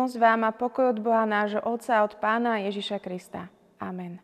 Milosť 0.00 0.16
vám 0.16 0.48
a 0.48 0.56
pokoj 0.56 0.96
od 0.96 0.98
Boha 1.04 1.28
nášho 1.28 1.60
Otca 1.60 2.00
od 2.00 2.16
Pána 2.16 2.56
Ježiša 2.64 3.04
Krista. 3.04 3.52
Amen. 3.76 4.16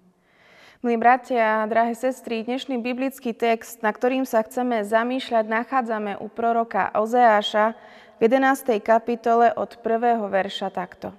Milí 0.80 0.96
bratia 0.96 1.60
a 1.60 1.68
drahé 1.68 1.92
sestry, 1.92 2.48
dnešný 2.48 2.80
biblický 2.80 3.36
text, 3.36 3.84
na 3.84 3.92
ktorým 3.92 4.24
sa 4.24 4.40
chceme 4.40 4.80
zamýšľať, 4.88 5.44
nachádzame 5.44 6.16
u 6.16 6.32
proroka 6.32 6.88
Ozeáša 6.96 7.76
v 8.16 8.20
11. 8.24 8.80
kapitole 8.80 9.52
od 9.52 9.76
1. 9.76 10.16
verša 10.32 10.72
takto. 10.72 11.12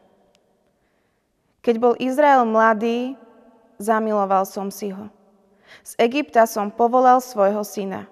Keď 1.61 1.75
bol 1.77 1.93
Izrael 2.01 2.41
mladý, 2.49 3.13
zamiloval 3.77 4.49
som 4.49 4.73
si 4.73 4.89
ho. 4.89 5.05
Z 5.85 6.01
Egypta 6.01 6.49
som 6.49 6.73
povolal 6.73 7.21
svojho 7.21 7.61
syna. 7.61 8.09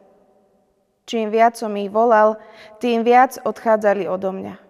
Čím 1.10 1.34
viac 1.34 1.58
som 1.58 1.74
ich 1.74 1.90
volal, 1.90 2.38
tým 2.78 3.02
viac 3.02 3.42
odchádzali 3.42 4.06
odo 4.06 4.30
mňa 4.30 4.65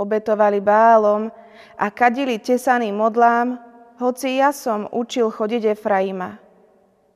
obetovali 0.00 0.64
Bálom 0.64 1.28
a 1.76 1.86
kadili 1.92 2.40
tesaným 2.40 2.96
modlám, 2.96 3.60
hoci 4.00 4.40
ja 4.40 4.48
som 4.56 4.88
učil 4.88 5.28
chodiť 5.28 5.76
Efraima. 5.76 6.40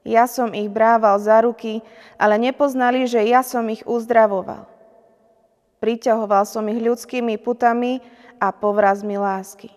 Ja 0.05 0.29
som 0.29 0.53
ich 0.53 0.69
brával 0.69 1.17
za 1.17 1.41
ruky, 1.41 1.81
ale 2.21 2.37
nepoznali, 2.37 3.09
že 3.09 3.25
ja 3.25 3.41
som 3.41 3.65
ich 3.73 3.81
uzdravoval. 3.89 4.69
Priťahoval 5.81 6.45
som 6.45 6.69
ich 6.69 6.77
ľudskými 6.77 7.41
putami 7.41 8.05
a 8.37 8.53
povrazmi 8.53 9.17
lásky. 9.17 9.73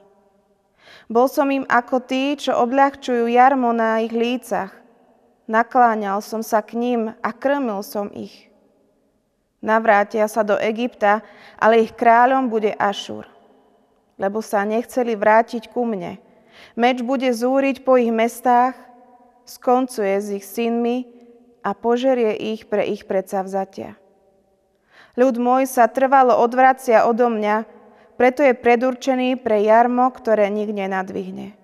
Bol 1.08 1.32
som 1.32 1.48
im 1.48 1.64
ako 1.72 2.04
tí, 2.04 2.36
čo 2.36 2.60
odľahčujú 2.60 3.32
jarmo 3.32 3.72
na 3.72 4.04
ich 4.04 4.12
lícach. 4.12 4.76
Nakláňal 5.48 6.20
som 6.20 6.44
sa 6.44 6.60
k 6.60 6.76
ním 6.76 7.02
a 7.24 7.30
krmil 7.32 7.80
som 7.80 8.12
ich. 8.12 8.52
Navrátia 9.58 10.30
sa 10.30 10.46
do 10.46 10.54
Egypta, 10.62 11.26
ale 11.58 11.82
ich 11.82 11.94
kráľom 11.98 12.46
bude 12.46 12.78
Ašur, 12.78 13.26
lebo 14.22 14.46
sa 14.46 14.62
nechceli 14.62 15.18
vrátiť 15.18 15.74
ku 15.74 15.82
mne. 15.82 16.22
Meč 16.78 17.02
bude 17.02 17.30
zúriť 17.34 17.82
po 17.82 17.98
ich 17.98 18.14
mestách, 18.14 18.78
skoncuje 19.50 20.14
s 20.22 20.28
ich 20.30 20.46
synmi 20.46 21.10
a 21.66 21.74
požerie 21.74 22.38
ich 22.54 22.70
pre 22.70 22.86
ich 22.86 23.10
predsavzatia. 23.10 23.98
Ľud 25.18 25.42
môj 25.42 25.66
sa 25.66 25.90
trvalo 25.90 26.38
odvracia 26.38 27.10
odo 27.10 27.26
mňa, 27.34 27.66
preto 28.22 28.46
je 28.46 28.54
predurčený 28.54 29.42
pre 29.42 29.66
jarmo, 29.66 30.10
ktoré 30.14 30.54
nik 30.54 30.70
nenadvihne. 30.70 31.58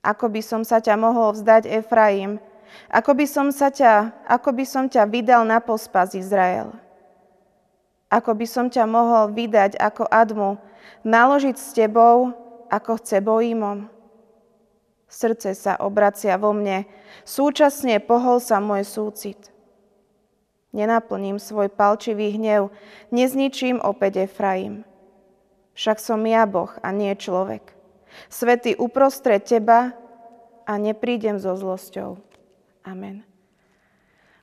Ako 0.00 0.32
by 0.32 0.40
som 0.40 0.62
sa 0.64 0.80
ťa 0.80 0.96
mohol 0.96 1.36
vzdať, 1.36 1.68
Efraim, 1.68 2.40
ako 2.92 3.16
by 3.16 3.26
som, 3.28 3.48
sa 3.50 3.72
ťa, 3.72 4.24
ako 4.28 4.50
by 4.52 4.64
som 4.68 4.84
ťa 4.88 5.08
vydal 5.08 5.42
na 5.44 5.58
pospas, 5.58 6.12
Izrael. 6.12 6.72
Ako 8.12 8.36
by 8.36 8.44
som 8.44 8.66
ťa 8.68 8.84
mohol 8.84 9.32
vydať 9.32 9.80
ako 9.80 10.04
Admu, 10.08 10.60
naložiť 11.06 11.56
s 11.56 11.72
tebou, 11.72 12.36
ako 12.68 13.00
chce 13.00 13.24
bojímom. 13.24 13.88
Srdce 15.12 15.52
sa 15.52 15.76
obracia 15.76 16.40
vo 16.40 16.56
mne, 16.56 16.88
súčasne 17.28 18.00
pohol 18.00 18.40
sa 18.40 18.60
môj 18.64 18.88
súcit. 18.88 19.52
Nenaplním 20.72 21.36
svoj 21.36 21.68
palčivý 21.68 22.32
hnev, 22.32 22.72
nezničím 23.12 23.76
opäť 23.84 24.24
Efraim. 24.24 24.88
Však 25.76 26.00
som 26.00 26.24
ja 26.24 26.48
Boh 26.48 26.72
a 26.80 26.88
nie 26.96 27.12
človek. 27.12 27.76
Svety 28.32 28.76
uprostred 28.80 29.44
teba 29.44 29.92
a 30.64 30.72
neprídem 30.80 31.36
so 31.36 31.52
zlosťou. 31.56 32.31
Amen. 32.82 33.22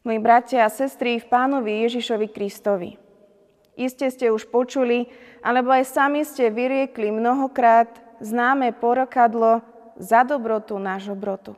Moji 0.07 0.19
bratia 0.23 0.63
a 0.63 0.71
sestry 0.71 1.19
v 1.19 1.27
pánovi 1.27 1.83
Ježišovi 1.83 2.27
Kristovi. 2.31 2.95
Iste 3.75 4.07
ste 4.11 4.31
už 4.31 4.47
počuli, 4.47 5.11
alebo 5.43 5.71
aj 5.71 5.87
sami 5.87 6.23
ste 6.23 6.51
vyriekli 6.51 7.11
mnohokrát 7.11 7.99
známe 8.19 8.75
porokadlo 8.75 9.63
za 9.99 10.23
dobrotu 10.23 10.79
nášho 10.79 11.15
brotu. 11.15 11.55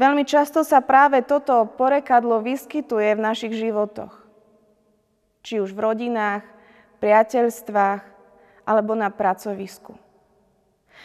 Veľmi 0.00 0.24
často 0.24 0.64
sa 0.64 0.80
práve 0.80 1.20
toto 1.20 1.68
porekadlo 1.76 2.40
vyskytuje 2.40 3.12
v 3.16 3.20
našich 3.20 3.52
životoch. 3.52 4.12
Či 5.44 5.60
už 5.60 5.76
v 5.76 5.82
rodinách, 5.84 6.44
priateľstvách 7.00 8.02
alebo 8.64 8.96
na 8.96 9.12
pracovisku. 9.12 9.96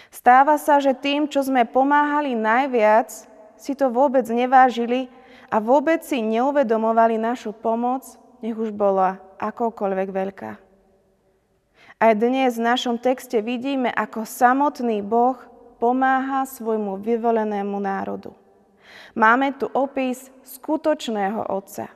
Stáva 0.08 0.56
sa, 0.56 0.80
že 0.80 0.96
tým, 0.96 1.28
čo 1.28 1.44
sme 1.44 1.68
pomáhali 1.68 2.32
najviac, 2.32 3.31
si 3.62 3.78
to 3.78 3.94
vôbec 3.94 4.26
nevážili 4.26 5.06
a 5.54 5.62
vôbec 5.62 6.02
si 6.02 6.18
neuvedomovali 6.26 7.22
našu 7.22 7.54
pomoc, 7.54 8.02
nech 8.42 8.58
už 8.58 8.74
bola 8.74 9.22
akokoľvek 9.38 10.10
veľká. 10.10 10.52
Aj 12.02 12.14
dnes 12.18 12.58
v 12.58 12.66
našom 12.66 12.98
texte 12.98 13.38
vidíme, 13.46 13.94
ako 13.94 14.26
samotný 14.26 15.06
Boh 15.06 15.38
pomáha 15.78 16.50
svojmu 16.50 16.98
vyvolenému 16.98 17.78
národu. 17.78 18.34
Máme 19.14 19.54
tu 19.54 19.70
opis 19.70 20.34
skutočného 20.42 21.46
otca. 21.46 21.94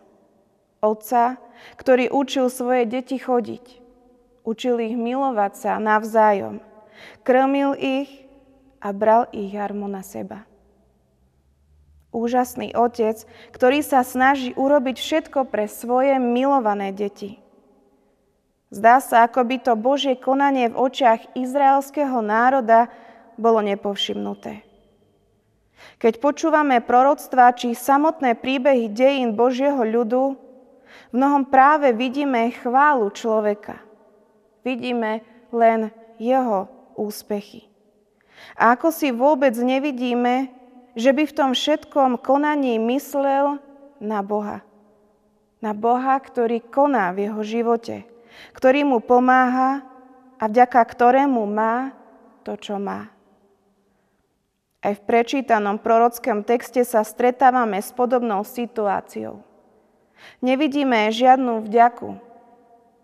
Otca, 0.85 1.41
ktorý 1.81 2.13
učil 2.13 2.53
svoje 2.53 2.85
deti 2.85 3.17
chodiť. 3.17 3.81
Učil 4.45 4.77
ich 4.85 4.93
milovať 4.93 5.53
sa 5.57 5.71
navzájom. 5.81 6.61
Krmil 7.25 7.73
ich 7.81 8.29
a 8.77 8.93
bral 8.93 9.25
ich 9.33 9.57
jarmo 9.57 9.89
na 9.89 10.05
seba 10.05 10.45
úžasný 12.15 12.71
otec, 12.71 13.27
ktorý 13.51 13.83
sa 13.83 14.07
snaží 14.07 14.55
urobiť 14.55 14.95
všetko 14.95 15.51
pre 15.51 15.67
svoje 15.67 16.15
milované 16.15 16.95
deti. 16.95 17.43
Zdá 18.71 19.03
sa, 19.03 19.27
ako 19.27 19.43
by 19.43 19.57
to 19.61 19.73
Božie 19.75 20.15
konanie 20.15 20.71
v 20.71 20.79
očiach 20.79 21.35
izraelského 21.35 22.23
národa 22.23 22.87
bolo 23.35 23.59
nepovšimnuté. 23.59 24.63
Keď 25.99 26.13
počúvame 26.23 26.79
proroctva 26.81 27.51
či 27.53 27.75
samotné 27.75 28.39
príbehy 28.39 28.89
dejín 28.89 29.35
Božieho 29.35 29.83
ľudu, 29.83 30.39
v 31.11 31.13
mnohom 31.13 31.47
práve 31.47 31.91
vidíme 31.91 32.51
chválu 32.55 33.11
človeka. 33.11 33.79
Vidíme 34.65 35.21
len 35.53 35.91
jeho 36.17 36.67
úspechy. 36.95 37.67
A 38.55 38.75
ako 38.75 38.91
si 38.91 39.11
vôbec 39.11 39.55
nevidíme, 39.55 40.54
že 40.95 41.11
by 41.11 41.27
v 41.27 41.35
tom 41.35 41.51
všetkom 41.51 42.23
konaní 42.23 42.79
myslel 42.79 43.59
na 43.99 44.23
Boha. 44.23 44.63
Na 45.59 45.75
Boha, 45.75 46.15
ktorý 46.19 46.63
koná 46.63 47.11
v 47.11 47.27
jeho 47.29 47.41
živote, 47.43 48.07
ktorý 48.55 48.87
mu 48.87 48.99
pomáha 49.03 49.83
a 50.39 50.43
vďaka 50.47 50.79
ktorému 50.79 51.43
má 51.47 51.91
to, 52.47 52.55
čo 52.55 52.79
má. 52.79 53.11
Aj 54.85 54.93
v 54.93 55.01
prečítanom 55.01 55.81
prorockom 55.81 56.45
texte 56.45 56.85
sa 56.85 57.01
stretávame 57.01 57.81
s 57.81 57.89
podobnou 57.89 58.45
situáciou. 58.45 59.41
Nevidíme 60.45 61.09
žiadnu 61.09 61.65
vďaku, 61.65 62.21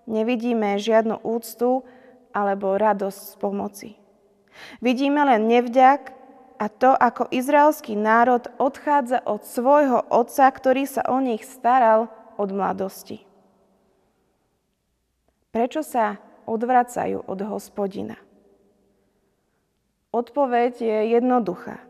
nevidíme 0.05 0.77
žiadnu 0.77 1.25
úctu 1.25 1.81
alebo 2.29 2.77
radosť 2.77 3.19
z 3.19 3.33
pomoci. 3.41 3.89
Vidíme 4.77 5.25
len 5.25 5.49
nevďak 5.49 6.20
a 6.61 6.69
to, 6.69 6.93
ako 6.93 7.25
izraelský 7.33 7.97
národ 7.97 8.45
odchádza 8.61 9.25
od 9.25 9.41
svojho 9.41 10.05
otca, 10.13 10.45
ktorý 10.45 10.85
sa 10.85 11.01
o 11.09 11.17
nich 11.17 11.41
staral 11.41 12.05
od 12.37 12.53
mladosti. 12.53 13.25
Prečo 15.49 15.81
sa 15.81 16.21
odvracajú 16.45 17.25
od 17.25 17.39
hospodina? 17.49 18.13
Odpoveď 20.13 20.73
je 20.77 20.97
jednoduchá. 21.17 21.81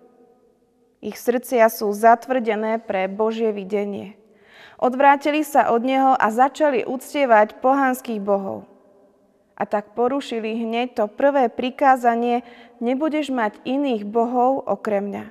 Ich 1.03 1.19
srdcia 1.19 1.67
sú 1.67 1.91
zatvrdené 1.91 2.79
pre 2.79 3.11
Božie 3.11 3.51
videnie. 3.51 4.15
Odvrátili 4.79 5.43
sa 5.43 5.67
od 5.75 5.83
Neho 5.83 6.15
a 6.15 6.31
začali 6.31 6.87
uctievať 6.87 7.59
pohanských 7.59 8.23
bohov 8.23 8.70
a 9.61 9.63
tak 9.69 9.93
porušili 9.93 10.57
hneď 10.57 10.97
to 10.97 11.05
prvé 11.05 11.45
prikázanie, 11.53 12.41
nebudeš 12.81 13.29
mať 13.29 13.61
iných 13.61 14.09
bohov 14.09 14.65
okrem 14.65 15.13
mňa. 15.13 15.25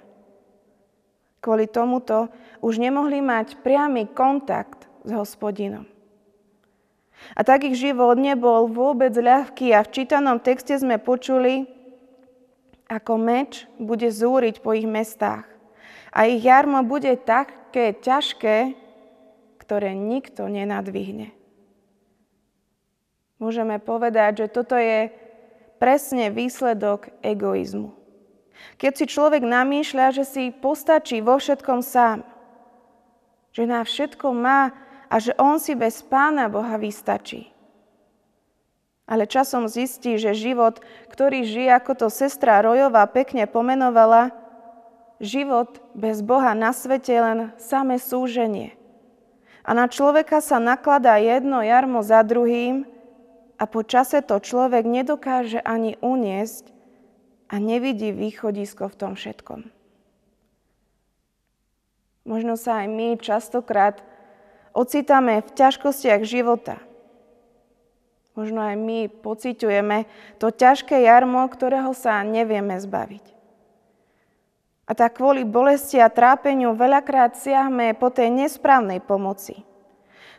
Kvôli 1.42 1.66
tomuto 1.66 2.30
už 2.62 2.78
nemohli 2.78 3.18
mať 3.18 3.58
priamy 3.66 4.06
kontakt 4.06 4.86
s 5.02 5.10
hospodinom. 5.10 5.82
A 7.34 7.42
tak 7.42 7.66
ich 7.66 7.74
život 7.74 8.14
nebol 8.14 8.70
vôbec 8.70 9.10
ľahký 9.10 9.74
a 9.74 9.82
v 9.82 9.92
čítanom 9.92 10.38
texte 10.38 10.78
sme 10.78 11.02
počuli, 11.02 11.66
ako 12.86 13.18
meč 13.18 13.66
bude 13.82 14.06
zúriť 14.08 14.62
po 14.62 14.78
ich 14.78 14.86
mestách 14.86 15.50
a 16.14 16.26
ich 16.30 16.42
jarmo 16.42 16.86
bude 16.86 17.18
také 17.18 17.94
ťažké, 17.98 18.78
ktoré 19.62 19.94
nikto 19.94 20.46
nenadvihne. 20.46 21.39
Môžeme 23.40 23.80
povedať, 23.80 24.44
že 24.44 24.46
toto 24.52 24.76
je 24.76 25.08
presne 25.80 26.28
výsledok 26.28 27.08
egoizmu. 27.24 27.96
Keď 28.76 28.92
si 28.92 29.04
človek 29.08 29.40
namýšľa, 29.40 30.12
že 30.12 30.24
si 30.28 30.52
postačí 30.52 31.24
vo 31.24 31.40
všetkom 31.40 31.80
sám, 31.80 32.20
že 33.56 33.64
na 33.64 33.80
všetko 33.80 34.36
má 34.36 34.76
a 35.08 35.16
že 35.16 35.32
on 35.40 35.56
si 35.56 35.72
bez 35.72 36.04
Pána 36.04 36.52
Boha 36.52 36.76
vystačí. 36.76 37.48
ale 39.10 39.26
časom 39.26 39.66
zistí, 39.66 40.14
že 40.22 40.38
život, 40.38 40.78
ktorý 41.10 41.42
žije, 41.42 41.74
ako 41.74 41.92
to 41.98 42.06
sestra 42.14 42.62
Rojová 42.62 43.10
pekne 43.10 43.50
pomenovala, 43.50 44.30
život 45.18 45.82
bez 45.98 46.22
Boha 46.22 46.54
na 46.54 46.70
svete 46.70 47.10
len 47.10 47.50
samé 47.58 47.98
súženie. 47.98 48.78
A 49.66 49.74
na 49.74 49.90
človeka 49.90 50.38
sa 50.38 50.62
nakladá 50.62 51.18
jedno 51.18 51.58
jarmo 51.58 52.06
za 52.06 52.22
druhým 52.22 52.86
a 53.60 53.68
po 53.68 53.84
čase 53.84 54.24
to 54.24 54.40
človek 54.40 54.88
nedokáže 54.88 55.60
ani 55.60 56.00
uniesť 56.00 56.72
a 57.52 57.60
nevidí 57.60 58.08
východisko 58.08 58.88
v 58.88 58.96
tom 58.96 59.12
všetkom. 59.12 59.68
Možno 62.24 62.56
sa 62.56 62.80
aj 62.80 62.88
my 62.88 63.08
častokrát 63.20 64.00
ocitáme 64.72 65.44
v 65.44 65.50
ťažkostiach 65.52 66.24
života– 66.24 66.80
Možno 68.38 68.62
aj 68.62 68.76
my 68.78 68.98
pociťujeme 69.10 70.06
to 70.38 70.54
ťažké 70.54 71.02
jarmo, 71.02 71.42
ktorého 71.50 71.90
sa 71.92 72.22
nevieme 72.22 72.78
zbaviť. 72.78 73.24
A 74.88 74.96
tak 74.96 75.20
kvôli 75.20 75.44
bolesti 75.46 76.00
a 76.00 76.10
trápeniu 76.10 76.74
veľakrát 76.74 77.38
siahme 77.38 77.94
po 77.94 78.10
tej 78.10 78.30
nesprávnej 78.32 79.02
pomoci. 79.02 79.62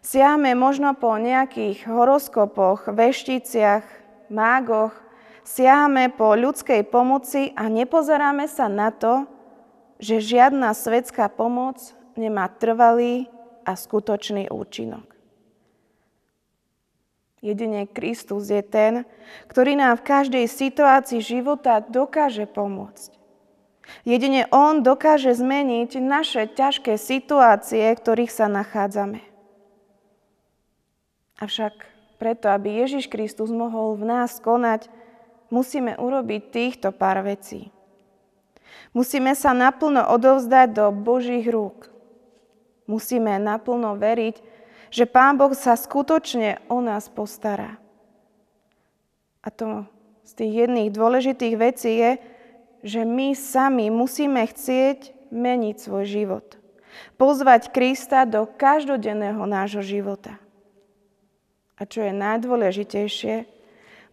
Siahme 0.01 0.57
možno 0.57 0.97
po 0.97 1.13
nejakých 1.13 1.85
horoskopoch, 1.85 2.89
vešticiach, 2.89 3.85
mágoch, 4.33 4.97
siahame 5.45 6.09
po 6.09 6.33
ľudskej 6.33 6.89
pomoci 6.89 7.53
a 7.53 7.69
nepozeráme 7.69 8.49
sa 8.49 8.65
na 8.65 8.89
to, 8.89 9.29
že 10.01 10.17
žiadna 10.17 10.73
svetská 10.73 11.29
pomoc 11.29 11.77
nemá 12.17 12.49
trvalý 12.49 13.29
a 13.61 13.77
skutočný 13.77 14.49
účinok. 14.49 15.05
Jedine 17.41 17.89
Kristus 17.89 18.49
je 18.49 18.61
ten, 18.61 19.05
ktorý 19.49 19.73
nám 19.77 20.01
v 20.01 20.05
každej 20.05 20.45
situácii 20.45 21.21
života 21.21 21.81
dokáže 21.81 22.45
pomôcť. 22.45 23.17
Jedine 24.05 24.45
On 24.53 24.81
dokáže 24.85 25.33
zmeniť 25.33 25.97
naše 25.97 26.49
ťažké 26.53 27.01
situácie, 27.01 27.93
v 27.93 28.01
ktorých 28.01 28.29
sa 28.33 28.45
nachádzame. 28.45 29.30
Avšak 31.41 31.73
preto, 32.21 32.53
aby 32.53 32.85
Ježiš 32.85 33.09
Kristus 33.09 33.49
mohol 33.49 33.97
v 33.97 34.05
nás 34.05 34.37
konať, 34.37 34.85
musíme 35.49 35.97
urobiť 35.97 36.41
týchto 36.53 36.93
pár 36.93 37.25
vecí. 37.25 37.73
Musíme 38.93 39.33
sa 39.33 39.57
naplno 39.57 40.05
odovzdať 40.05 40.67
do 40.69 40.93
Božích 40.93 41.49
rúk. 41.49 41.89
Musíme 42.85 43.41
naplno 43.41 43.97
veriť, 43.97 44.37
že 44.93 45.09
Pán 45.09 45.41
Boh 45.41 45.55
sa 45.57 45.73
skutočne 45.73 46.61
o 46.69 46.77
nás 46.83 47.09
postará. 47.09 47.81
A 49.41 49.49
to 49.49 49.89
z 50.21 50.31
tých 50.37 50.53
jedných 50.67 50.93
dôležitých 50.93 51.55
vecí 51.57 51.91
je, 51.97 52.11
že 52.85 53.01
my 53.01 53.33
sami 53.33 53.89
musíme 53.89 54.45
chcieť 54.45 55.31
meniť 55.33 55.75
svoj 55.79 56.05
život. 56.05 56.47
Pozvať 57.15 57.71
Krista 57.71 58.27
do 58.27 58.45
každodenného 58.45 59.41
nášho 59.47 59.81
života. 59.81 60.37
A 61.81 61.89
čo 61.89 62.05
je 62.05 62.13
najdôležitejšie, 62.13 63.49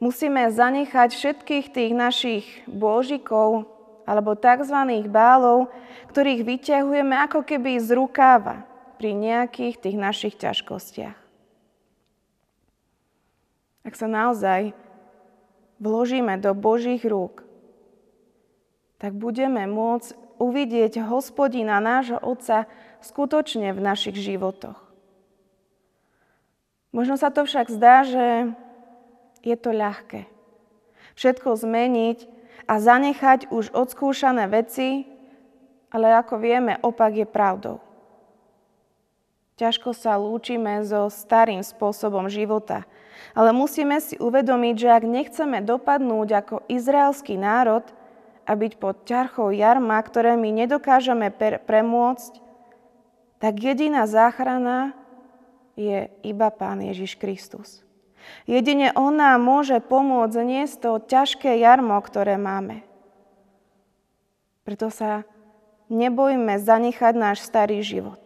musíme 0.01 0.49
zanechať 0.49 1.13
všetkých 1.13 1.67
tých 1.69 1.93
našich 1.93 2.47
božikov 2.65 3.69
alebo 4.09 4.33
tzv. 4.33 5.05
bálov, 5.05 5.69
ktorých 6.09 6.49
vyťahujeme 6.49 7.13
ako 7.29 7.45
keby 7.45 7.77
z 7.77 7.93
rukáva 7.93 8.65
pri 8.97 9.13
nejakých 9.13 9.77
tých 9.85 9.97
našich 10.01 10.35
ťažkostiach. 10.41 11.19
Ak 13.85 13.93
sa 13.93 14.09
naozaj 14.09 14.73
vložíme 15.77 16.41
do 16.41 16.57
Božích 16.57 17.05
rúk, 17.05 17.45
tak 18.97 19.13
budeme 19.13 19.69
môcť 19.69 20.17
uvidieť 20.41 21.05
hospodina 21.05 21.85
nášho 21.85 22.17
Otca 22.17 22.65
skutočne 23.05 23.77
v 23.77 23.81
našich 23.85 24.17
životoch. 24.17 24.88
Možno 26.99 27.15
sa 27.15 27.31
to 27.31 27.47
však 27.47 27.71
zdá, 27.71 28.03
že 28.03 28.51
je 29.47 29.55
to 29.55 29.71
ľahké. 29.71 30.27
Všetko 31.15 31.55
zmeniť 31.55 32.27
a 32.67 32.83
zanechať 32.83 33.55
už 33.55 33.71
odskúšané 33.71 34.51
veci, 34.51 35.07
ale 35.95 36.11
ako 36.19 36.43
vieme, 36.43 36.75
opak 36.83 37.23
je 37.23 37.23
pravdou. 37.23 37.79
Ťažko 39.63 39.95
sa 39.95 40.19
lúčime 40.19 40.83
so 40.83 41.07
starým 41.07 41.63
spôsobom 41.63 42.27
života. 42.27 42.83
Ale 43.31 43.55
musíme 43.55 44.03
si 44.03 44.19
uvedomiť, 44.19 44.75
že 44.75 44.91
ak 44.91 45.05
nechceme 45.07 45.63
dopadnúť 45.63 46.29
ako 46.35 46.67
izraelský 46.67 47.39
národ 47.39 47.87
a 48.43 48.59
byť 48.59 48.75
pod 48.75 49.07
ťarchou 49.07 49.55
jarma, 49.55 50.03
ktoré 50.03 50.35
my 50.35 50.51
nedokážeme 50.51 51.31
premôcť, 51.63 52.43
tak 53.39 53.55
jediná 53.63 54.11
záchrana 54.11 54.98
je 55.79 56.11
iba 56.27 56.51
Pán 56.51 56.83
Ježiš 56.83 57.15
Kristus. 57.15 57.87
Jedine 58.51 58.91
On 58.99 59.15
nám 59.15 59.39
môže 59.39 59.79
pomôcť 59.79 60.43
niesť 60.43 60.75
to 60.83 60.91
ťažké 61.07 61.63
jarmo, 61.63 61.95
ktoré 62.03 62.35
máme. 62.35 62.83
Preto 64.67 64.91
sa 64.91 65.23
nebojme 65.87 66.59
zanechať 66.59 67.15
náš 67.15 67.47
starý 67.47 67.81
život. 67.81 68.21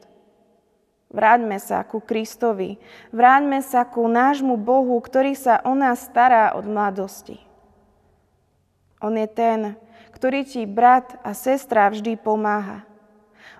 Vráťme 1.12 1.60
sa 1.60 1.84
ku 1.84 2.00
Kristovi. 2.00 2.80
Vráťme 3.12 3.60
sa 3.60 3.84
ku 3.84 4.08
nášmu 4.08 4.56
Bohu, 4.56 4.96
ktorý 4.96 5.36
sa 5.36 5.60
o 5.60 5.76
nás 5.76 6.08
stará 6.08 6.56
od 6.56 6.64
mladosti. 6.64 7.36
On 9.04 9.12
je 9.12 9.28
ten, 9.28 9.76
ktorý 10.16 10.48
ti 10.48 10.64
brat 10.64 11.20
a 11.20 11.36
sestra 11.36 11.92
vždy 11.92 12.16
pomáha. 12.16 12.88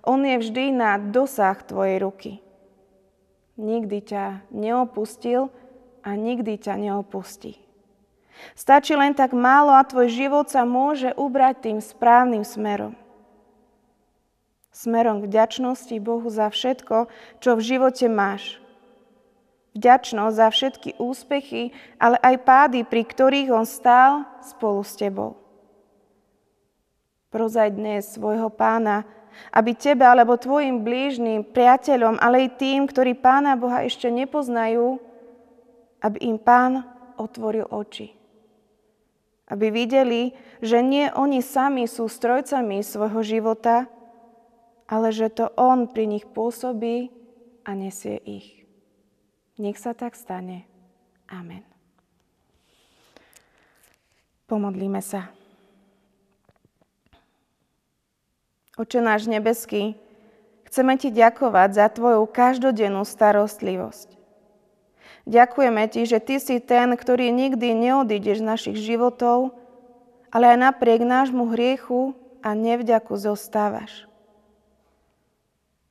On 0.01 0.19
je 0.19 0.41
vždy 0.41 0.73
na 0.73 0.97
dosah 0.97 1.61
tvojej 1.61 2.01
ruky. 2.01 2.33
Nikdy 3.61 3.99
ťa 4.05 4.25
neopustil 4.53 5.53
a 6.01 6.17
nikdy 6.17 6.57
ťa 6.57 6.77
neopustí. 6.81 7.61
Stačí 8.57 8.97
len 8.97 9.13
tak 9.13 9.37
málo 9.37 9.77
a 9.77 9.85
tvoj 9.85 10.09
život 10.09 10.49
sa 10.49 10.65
môže 10.65 11.13
ubrať 11.15 11.69
tým 11.69 11.79
správnym 11.79 12.43
smerom 12.43 12.97
smerom 14.73 15.21
k 15.21 15.29
vďačnosti 15.29 15.97
Bohu 16.01 16.27
za 16.33 16.49
všetko, 16.49 17.13
čo 17.39 17.51
v 17.55 17.63
živote 17.63 18.09
máš. 18.09 18.59
Vďačnosť 19.77 20.35
za 20.37 20.49
všetky 20.53 20.91
úspechy, 21.01 21.73
ale 21.97 22.17
aj 22.21 22.45
pády, 22.45 22.81
pri 22.85 23.05
ktorých 23.05 23.53
On 23.53 23.65
stál 23.69 24.25
spolu 24.45 24.85
s 24.85 24.97
tebou. 24.97 25.37
Prozaj 27.33 27.73
dnes 27.73 28.13
svojho 28.13 28.53
pána, 28.53 29.09
aby 29.53 29.77
tebe 29.77 30.05
alebo 30.07 30.39
tvojim 30.39 30.85
blížnym, 30.85 31.45
priateľom, 31.47 32.21
ale 32.23 32.47
aj 32.47 32.59
tým, 32.61 32.87
ktorí 32.87 33.19
pána 33.19 33.59
Boha 33.59 33.85
ešte 33.85 34.09
nepoznajú, 34.09 35.01
aby 36.03 36.19
im 36.23 36.39
pán 36.39 36.87
otvoril 37.17 37.69
oči. 37.69 38.13
Aby 39.51 39.69
videli, 39.69 40.33
že 40.65 40.81
nie 40.81 41.13
oni 41.13 41.45
sami 41.45 41.85
sú 41.85 42.09
strojcami 42.09 42.81
svojho 42.81 43.21
života, 43.21 43.91
ale 44.89 45.09
že 45.13 45.33
to 45.33 45.49
On 45.57 45.89
pri 45.89 46.05
nich 46.09 46.25
pôsobí 46.29 47.13
a 47.65 47.71
nesie 47.73 48.21
ich. 48.23 48.63
Nech 49.61 49.77
sa 49.77 49.93
tak 49.93 50.17
stane. 50.17 50.65
Amen. 51.29 51.65
Pomodlíme 54.49 55.01
sa. 55.01 55.42
Oče 58.83 58.99
náš 58.99 59.31
nebeský, 59.31 59.95
chceme 60.67 60.99
Ti 60.99 61.15
ďakovať 61.15 61.71
za 61.71 61.87
Tvoju 61.87 62.27
každodennú 62.27 63.07
starostlivosť. 63.07 64.19
Ďakujeme 65.23 65.87
Ti, 65.87 66.03
že 66.03 66.19
Ty 66.19 66.43
si 66.43 66.59
ten, 66.59 66.91
ktorý 66.99 67.31
nikdy 67.31 67.79
neodídeš 67.79 68.43
z 68.43 68.49
našich 68.51 68.79
životov, 68.83 69.55
ale 70.35 70.59
aj 70.59 70.75
napriek 70.75 71.07
nášmu 71.07 71.55
hriechu 71.55 72.19
a 72.43 72.59
nevďaku 72.59 73.15
zostávaš. 73.15 74.11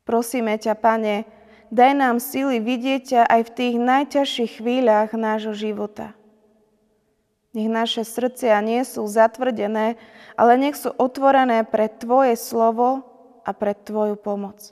Prosíme 0.04 0.60
ťa, 0.60 0.76
Pane, 0.76 1.24
daj 1.72 1.96
nám 1.96 2.20
sily 2.20 2.60
vidieť 2.60 3.02
ťa 3.08 3.22
aj 3.24 3.42
v 3.48 3.54
tých 3.56 3.76
najťažších 3.80 4.52
chvíľach 4.60 5.16
nášho 5.16 5.56
života. 5.56 6.12
Nech 7.52 7.68
naše 7.68 8.08
srdcia 8.08 8.64
nie 8.64 8.80
sú 8.88 9.04
zatvrdené, 9.04 10.00
ale 10.40 10.54
nech 10.56 10.80
sú 10.80 10.96
otvorené 10.96 11.68
pre 11.68 11.92
Tvoje 11.92 12.40
slovo 12.40 13.04
a 13.44 13.52
pre 13.52 13.76
Tvoju 13.76 14.16
pomoc. 14.16 14.72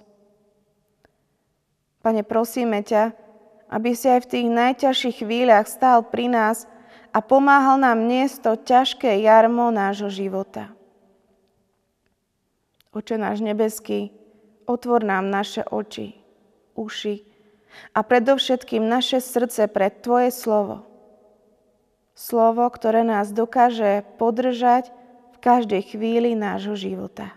Pane, 1.99 2.23
prosíme 2.23 2.79
ťa, 2.79 3.11
aby 3.67 3.91
si 3.91 4.07
aj 4.07 4.23
v 4.23 4.31
tých 4.31 4.47
najťažších 4.47 5.17
chvíľach 5.27 5.67
stál 5.67 6.07
pri 6.07 6.31
nás 6.31 6.65
a 7.11 7.19
pomáhal 7.19 7.75
nám 7.75 8.07
niesť 8.07 8.35
to 8.47 8.51
ťažké 8.63 9.11
jarmo 9.27 9.69
nášho 9.69 10.07
života. 10.07 10.71
Oče 12.95 13.21
náš 13.21 13.45
nebeský, 13.45 14.09
Otvor 14.65 15.01
nám 15.01 15.33
naše 15.33 15.65
oči, 15.65 16.17
uši 16.77 17.25
a 17.93 18.05
predovšetkým 18.05 18.85
naše 18.85 19.21
srdce 19.21 19.69
pre 19.69 19.93
Tvoje 19.93 20.33
slovo. 20.33 20.88
Slovo, 22.19 22.67
ktoré 22.67 23.07
nás 23.07 23.31
dokáže 23.31 24.03
podržať 24.19 24.91
v 25.31 25.37
každej 25.39 25.95
chvíli 25.95 26.35
nášho 26.35 26.75
života. 26.75 27.31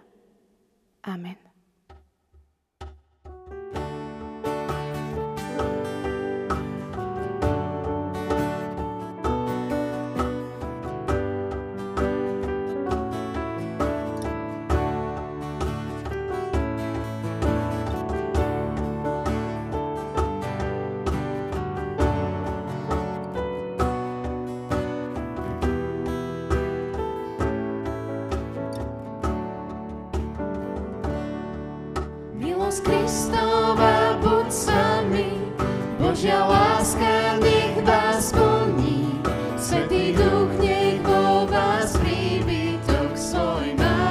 Amen. 1.07 1.42
Milosť 32.73 32.89
Kristova 32.89 34.17
buď 34.25 34.49
s 34.49 34.65
vami, 34.65 35.29
Božia 36.01 36.41
láska 36.41 37.37
nech 37.45 37.77
vás 37.85 38.33
plní, 38.33 39.13
Svetý 39.61 40.17
Duch 40.17 40.49
nech 40.57 41.05
vo 41.05 41.45
vás 41.53 41.93
príbytok 42.01 43.13
svoj 43.13 43.77
má. 43.77 44.09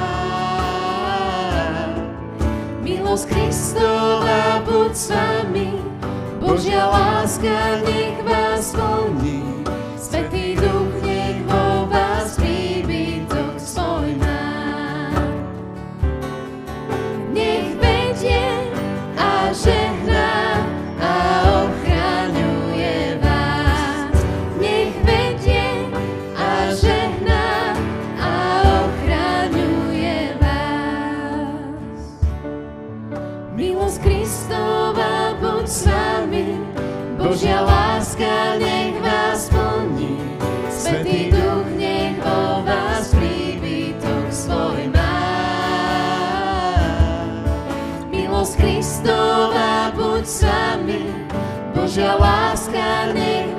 Milosť 2.86 3.34
Kristova 3.34 4.62
buď 4.62 4.92
s 4.94 5.10
vami, 5.10 5.82
Božia 6.38 6.86
láska 6.86 7.82
nech 7.82 8.22
vás 8.22 8.78
plní, 8.78 9.61
Milosť 33.92 34.08
Kristova 34.08 35.36
buď 35.36 35.66
s 35.68 35.84
vami, 35.84 36.56
Božia 37.20 37.60
láska 37.60 38.56
nech 38.56 38.96
vás 39.04 39.52
plní, 39.52 40.16
Svetý 40.72 41.28
Duch 41.28 41.68
nech 41.76 42.16
vo 42.24 42.64
vás 42.64 43.12
príbytok 43.12 44.32
svoj 44.32 44.88
má. 44.96 45.20
Milosť 48.08 48.64
Kristova 48.64 49.92
buď 49.92 50.24
s 50.24 50.40
vami, 50.40 51.28
Božia 51.76 52.16
láska 52.16 53.12
nech 53.12 53.51